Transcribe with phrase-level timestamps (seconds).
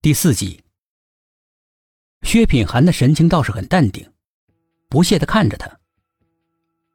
[0.00, 0.62] 第四集，
[2.22, 4.08] 薛品涵的神情倒是很淡定，
[4.88, 5.80] 不屑的看着他，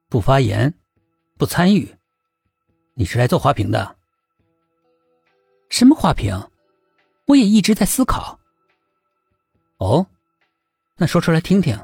[0.08, 0.74] 不发言，
[1.38, 1.94] 不参与。
[2.94, 3.98] 你是来做花瓶的？
[5.68, 6.50] 什么花瓶？
[7.26, 8.40] 我也一直在思考。
[9.80, 10.08] 哦，
[10.96, 11.78] 那说出来听听。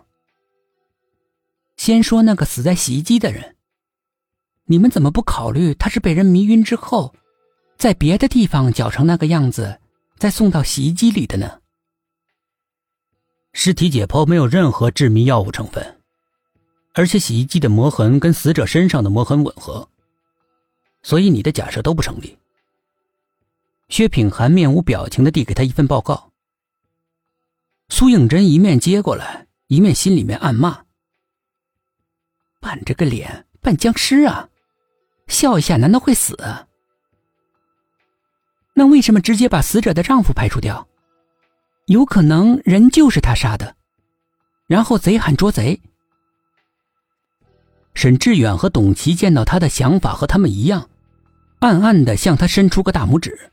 [1.76, 3.58] 先说那个死在洗衣机的人，
[4.64, 7.14] 你们怎么不考虑他是被人迷晕之后，
[7.78, 9.79] 在别的地方搅成那个样子？
[10.20, 11.62] 再送到洗衣机里的呢？
[13.54, 16.02] 尸体解剖没有任何致迷药物成分，
[16.94, 19.90] 而且洗衣机的磨痕跟死者身上的磨痕吻合，
[21.02, 22.38] 所以你的假设都不成立。
[23.88, 26.32] 薛品涵面无表情的递给他一份报告。
[27.88, 30.84] 苏应真一面接过来，一面心里面暗骂
[32.60, 34.50] ：“板着个脸扮僵尸啊，
[35.28, 36.38] 笑一下难道会死？”
[38.74, 40.88] 那为什么直接把死者的丈夫排除掉？
[41.86, 43.76] 有可能人就是他杀的，
[44.68, 45.82] 然后贼喊捉贼。
[47.96, 50.88] 沈志远和董琦见到他的想法和他们一样，
[51.60, 53.52] 暗暗的向他伸出个大拇指。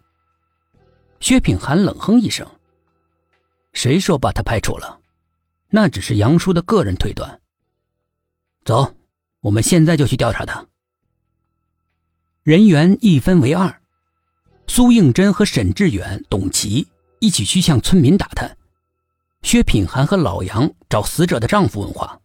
[1.19, 2.47] 薛品涵冷哼一声
[3.72, 5.00] ：“谁说把他排除了？
[5.70, 7.41] 那只是杨叔的个人推断。
[8.67, 8.94] 走，
[9.41, 10.67] 我们现在就去调查他。
[12.42, 13.81] 人员一分为二。”
[14.77, 16.86] 苏应真和沈志远、董琦
[17.19, 18.58] 一起去向村民打探，
[19.41, 22.20] 薛品涵和老杨找死者的丈夫问话。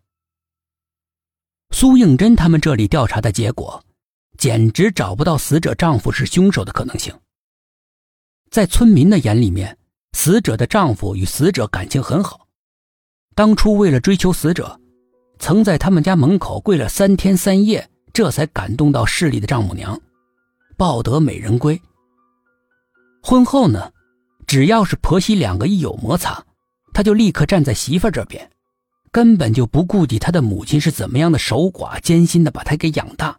[1.73, 3.81] 苏应真他们这里调查的结果，
[4.37, 7.17] 简直找不到死者丈夫是凶手的可能性。
[8.49, 9.77] 在村民的眼里面，
[10.11, 12.49] 死者的丈夫与死者感情很好，
[13.33, 14.77] 当初为了追求死者，
[15.39, 19.97] 曾在他们家门口跪了三天三夜，这才感动到市里的丈母娘，
[20.75, 21.81] 抱得美人归。
[23.23, 23.91] 婚后呢，
[24.47, 26.43] 只要是婆媳两个一有摩擦，
[26.93, 28.49] 他就立刻站在媳妇这边，
[29.11, 33.37] 根本就不顾及他的母亲是怎么样的守寡，艰辛的把他给养大。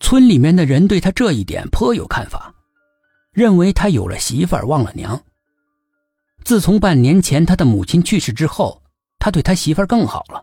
[0.00, 2.52] 村里面的人对他这一点颇有看法，
[3.32, 5.22] 认为他有了媳妇儿忘了娘。
[6.42, 8.82] 自从半年前他的母亲去世之后，
[9.18, 10.42] 他对他媳妇儿更好了，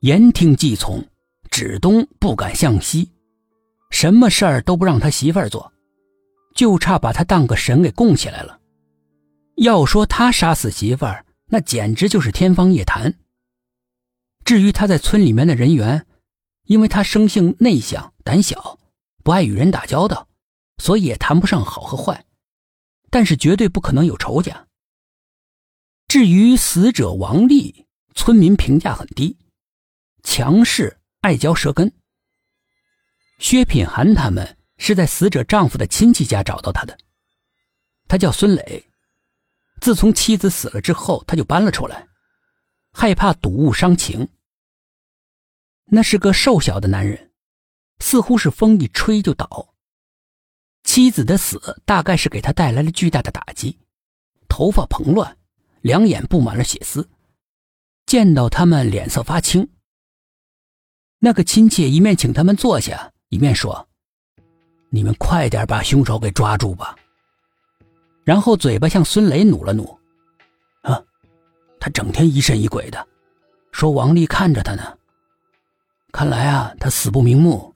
[0.00, 1.02] 言听计从，
[1.50, 3.08] 指东不敢向西，
[3.90, 5.72] 什么事儿都不让他媳妇儿做。
[6.54, 8.60] 就差把他当个神给供起来了。
[9.56, 13.18] 要说他杀死媳妇儿，那简直就是天方夜谭。
[14.44, 16.06] 至于他在村里面的人缘，
[16.64, 18.78] 因为他生性内向、胆小，
[19.22, 20.28] 不爱与人打交道，
[20.78, 22.24] 所以也谈不上好和坏。
[23.10, 24.66] 但是绝对不可能有仇家。
[26.08, 29.36] 至于死者王丽，村民评价很低，
[30.22, 31.92] 强势、爱嚼舌根。
[33.38, 34.56] 薛品涵他们。
[34.78, 36.98] 是在死者丈夫的亲戚家找到他的，
[38.08, 38.88] 他叫孙磊。
[39.80, 42.06] 自从妻子死了之后，他就搬了出来，
[42.92, 44.28] 害怕睹物伤情。
[45.86, 47.32] 那是个瘦小的男人，
[47.98, 49.74] 似乎是风一吹就倒。
[50.84, 53.78] 妻子的死大概是给他带来了巨大的打击，
[54.48, 55.36] 头发蓬乱，
[55.80, 57.08] 两眼布满了血丝，
[58.06, 59.68] 见到他们脸色发青。
[61.18, 63.88] 那个亲戚一面请他们坐下，一面说。
[64.94, 66.94] 你们快点把凶手给抓住吧。
[68.24, 69.98] 然后嘴巴向孙雷努了努，
[70.82, 71.02] 啊，
[71.80, 73.08] 他整天疑神疑鬼的，
[73.72, 74.98] 说王丽看着他呢。
[76.12, 77.74] 看来啊，他死不瞑目。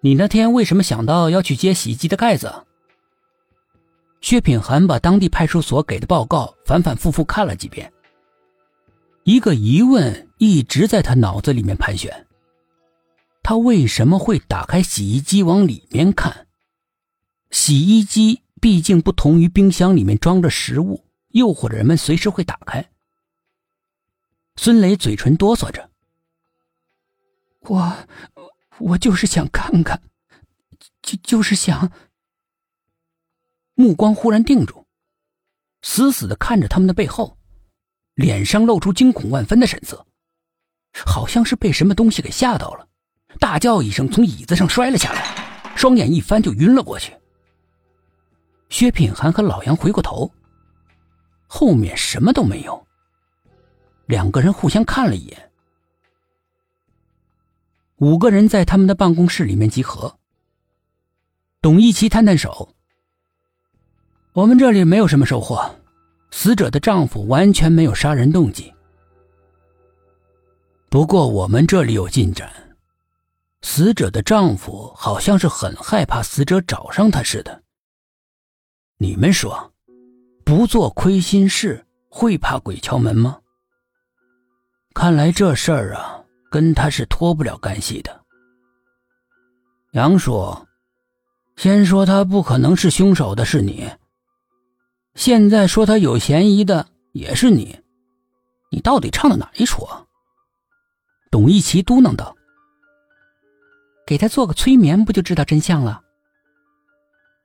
[0.00, 2.64] 你那天为什么想到要去接洗衣机的盖子？
[4.20, 7.92] 薛品涵把当地派出所给的报告反反复复看了几遍，
[9.24, 12.26] 一个疑问一直在他脑子里面盘旋。
[13.42, 16.46] 他为什么会打开洗衣机往里面看？
[17.50, 22.90] 洗衣机毕竟不同于冰箱里面装着食物，诱惑着人们随时会打开。
[24.56, 25.90] 孙磊嘴唇哆嗦着
[27.68, 28.08] ：“我，
[28.78, 30.02] 我就是想看看，
[31.02, 31.92] 就就是想。”
[33.74, 34.86] 目光忽然定住，
[35.82, 37.38] 死死的看着他们的背后，
[38.14, 40.06] 脸上露出惊恐万分的神色，
[41.04, 42.88] 好像是被什么东西给吓到了。
[43.38, 47.12] 大叫一声，从椅子上摔了下来，双眼一翻就晕了过去。
[48.68, 50.30] 薛品涵和老杨回过头，
[51.46, 52.86] 后面什么都没有。
[54.06, 55.50] 两个人互相看了一眼。
[57.96, 60.16] 五个人在他们的办公室里面集合。
[61.60, 62.74] 董一奇摊摊手
[64.32, 65.76] ：“我们这里没有什么收获，
[66.30, 68.72] 死者的丈夫完全没有杀人动机。
[70.88, 72.50] 不过我们这里有进展。”
[73.62, 77.62] 死者的丈夫好像是很害怕死者找上他似的。
[78.98, 79.72] 你们说，
[80.44, 83.38] 不做亏心事，会怕鬼敲门吗？
[84.94, 88.20] 看来这事儿啊，跟他是脱不了干系的。
[89.92, 90.54] 杨叔，
[91.56, 93.88] 先说他不可能是凶手的是你，
[95.14, 97.78] 现在说他有嫌疑的也是你，
[98.70, 99.84] 你到底唱的哪一出？
[99.84, 100.04] 啊？
[101.30, 102.36] 董一奇嘟囔道
[104.12, 106.02] ：“给他做个催眠，不就知道真相了？”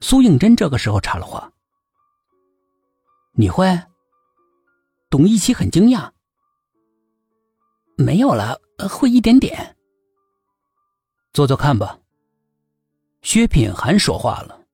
[0.03, 1.49] 苏应真这个时候插了话
[3.31, 3.79] ：“你会？”
[5.09, 6.11] 董一奇很惊讶
[7.95, 8.59] ：“没有了，
[8.89, 9.77] 会一点点。”
[11.31, 11.97] 做做看吧。
[13.21, 14.66] 薛品涵说话了。